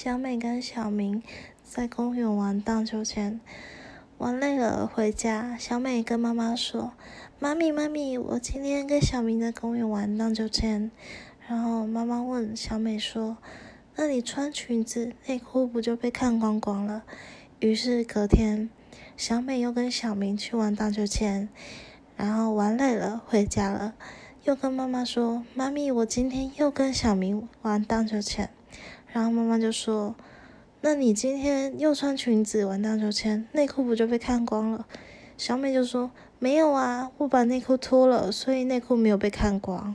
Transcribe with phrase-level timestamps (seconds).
[0.00, 1.24] 小美跟小明
[1.64, 3.40] 在公园玩荡秋千，
[4.18, 5.56] 玩累了回家。
[5.58, 6.92] 小美跟妈妈说
[7.40, 10.92] ：“妈咪，妈咪，我今天跟小明在公园玩荡秋千。”
[11.48, 13.38] 然后妈妈问小美说
[13.98, 17.02] ：“那你穿裙子内裤不就被看光光了？”
[17.58, 18.70] 于是隔天，
[19.16, 21.48] 小美又跟小明去玩荡秋千，
[22.16, 23.94] 然后玩累了回家了，
[24.44, 28.48] 又跟妈妈说：“妈咪，我今天又跟小明玩荡秋千。”
[29.12, 30.14] 然后妈妈就说
[30.82, 34.86] ：“那你今天又穿裙子玩荡秋千，内裤不就被看光了？”
[35.36, 39.94] 小美就说：“没有啊，我把内裤脱了，所以内裤没有被看光。”